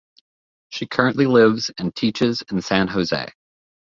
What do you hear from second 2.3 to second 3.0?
in San